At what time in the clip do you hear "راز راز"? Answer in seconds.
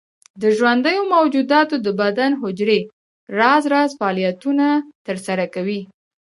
3.37-3.91